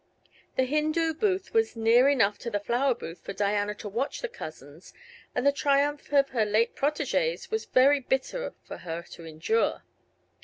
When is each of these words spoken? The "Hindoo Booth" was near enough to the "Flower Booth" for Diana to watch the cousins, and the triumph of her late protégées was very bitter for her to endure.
The 0.55 0.65
"Hindoo 0.65 1.13
Booth" 1.13 1.53
was 1.53 1.75
near 1.75 2.09
enough 2.09 2.39
to 2.39 2.49
the 2.49 2.59
"Flower 2.59 2.95
Booth" 2.95 3.19
for 3.23 3.33
Diana 3.33 3.75
to 3.75 3.87
watch 3.87 4.21
the 4.21 4.27
cousins, 4.27 4.95
and 5.35 5.45
the 5.45 5.51
triumph 5.51 6.11
of 6.11 6.29
her 6.29 6.43
late 6.43 6.75
protégées 6.75 7.51
was 7.51 7.65
very 7.65 7.99
bitter 7.99 8.55
for 8.63 8.77
her 8.77 9.03
to 9.11 9.25
endure. 9.27 9.83